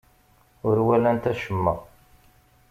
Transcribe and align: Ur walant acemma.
Ur 0.67 0.77
walant 0.87 1.25
acemma. 1.31 1.73